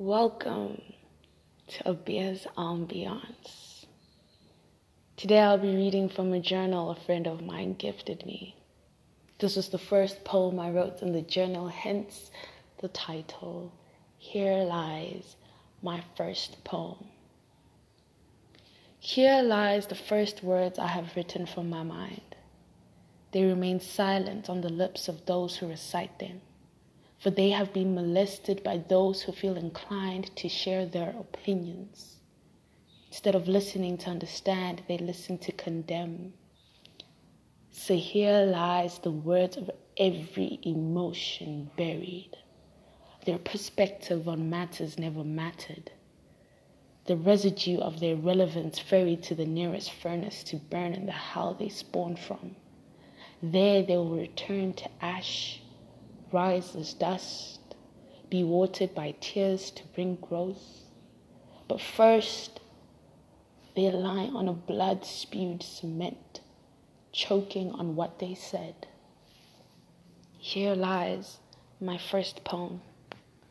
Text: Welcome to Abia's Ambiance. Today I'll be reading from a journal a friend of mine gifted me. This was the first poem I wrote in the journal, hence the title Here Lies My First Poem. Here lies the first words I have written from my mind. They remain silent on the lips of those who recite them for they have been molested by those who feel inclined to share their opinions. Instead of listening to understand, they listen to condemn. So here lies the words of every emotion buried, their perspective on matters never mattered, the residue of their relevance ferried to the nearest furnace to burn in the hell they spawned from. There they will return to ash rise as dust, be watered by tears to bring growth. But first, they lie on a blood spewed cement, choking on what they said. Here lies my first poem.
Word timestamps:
Welcome 0.00 0.80
to 1.66 1.90
Abia's 1.90 2.46
Ambiance. 2.56 3.84
Today 5.16 5.40
I'll 5.40 5.58
be 5.58 5.74
reading 5.74 6.08
from 6.08 6.32
a 6.32 6.38
journal 6.38 6.92
a 6.92 6.94
friend 6.94 7.26
of 7.26 7.42
mine 7.42 7.74
gifted 7.74 8.24
me. 8.24 8.54
This 9.40 9.56
was 9.56 9.70
the 9.70 9.76
first 9.76 10.22
poem 10.22 10.60
I 10.60 10.70
wrote 10.70 11.02
in 11.02 11.10
the 11.10 11.22
journal, 11.22 11.66
hence 11.66 12.30
the 12.80 12.86
title 12.86 13.72
Here 14.18 14.62
Lies 14.62 15.34
My 15.82 16.04
First 16.16 16.62
Poem. 16.62 17.08
Here 19.00 19.42
lies 19.42 19.88
the 19.88 19.96
first 19.96 20.44
words 20.44 20.78
I 20.78 20.86
have 20.86 21.16
written 21.16 21.44
from 21.44 21.68
my 21.68 21.82
mind. 21.82 22.36
They 23.32 23.42
remain 23.42 23.80
silent 23.80 24.48
on 24.48 24.60
the 24.60 24.70
lips 24.70 25.08
of 25.08 25.26
those 25.26 25.56
who 25.56 25.66
recite 25.66 26.20
them 26.20 26.42
for 27.18 27.30
they 27.30 27.50
have 27.50 27.72
been 27.72 27.94
molested 27.94 28.62
by 28.62 28.78
those 28.78 29.22
who 29.22 29.32
feel 29.32 29.56
inclined 29.56 30.34
to 30.36 30.48
share 30.48 30.86
their 30.86 31.10
opinions. 31.18 32.16
Instead 33.08 33.34
of 33.34 33.48
listening 33.48 33.98
to 33.98 34.10
understand, 34.10 34.82
they 34.86 34.98
listen 34.98 35.38
to 35.38 35.50
condemn. 35.52 36.32
So 37.70 37.96
here 37.96 38.44
lies 38.44 38.98
the 38.98 39.10
words 39.10 39.56
of 39.56 39.70
every 39.96 40.60
emotion 40.62 41.70
buried, 41.76 42.36
their 43.24 43.38
perspective 43.38 44.28
on 44.28 44.48
matters 44.48 44.98
never 44.98 45.24
mattered, 45.24 45.90
the 47.06 47.16
residue 47.16 47.78
of 47.78 47.98
their 47.98 48.14
relevance 48.14 48.78
ferried 48.78 49.22
to 49.24 49.34
the 49.34 49.46
nearest 49.46 49.90
furnace 49.90 50.44
to 50.44 50.56
burn 50.56 50.92
in 50.92 51.06
the 51.06 51.12
hell 51.12 51.54
they 51.54 51.68
spawned 51.68 52.18
from. 52.18 52.54
There 53.42 53.82
they 53.82 53.96
will 53.96 54.16
return 54.16 54.74
to 54.74 54.90
ash 55.00 55.60
rise 56.32 56.74
as 56.76 56.94
dust, 56.94 57.60
be 58.30 58.44
watered 58.44 58.94
by 58.94 59.14
tears 59.20 59.70
to 59.70 59.82
bring 59.94 60.16
growth. 60.16 60.82
But 61.66 61.80
first, 61.80 62.60
they 63.74 63.90
lie 63.90 64.30
on 64.34 64.48
a 64.48 64.52
blood 64.52 65.04
spewed 65.04 65.62
cement, 65.62 66.40
choking 67.12 67.72
on 67.72 67.94
what 67.96 68.18
they 68.18 68.34
said. 68.34 68.86
Here 70.38 70.74
lies 70.74 71.38
my 71.80 71.98
first 71.98 72.44
poem. 72.44 72.80